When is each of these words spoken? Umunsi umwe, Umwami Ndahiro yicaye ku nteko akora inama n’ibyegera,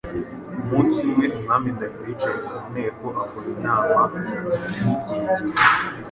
Umunsi 0.63 0.97
umwe, 1.07 1.25
Umwami 1.37 1.67
Ndahiro 1.75 2.03
yicaye 2.09 2.37
ku 2.47 2.55
nteko 2.71 3.05
akora 3.23 3.47
inama 3.55 3.99
n’ibyegera, 4.21 5.33